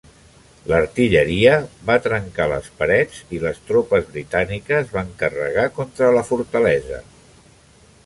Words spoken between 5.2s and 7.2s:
carregar contra la fortalesa.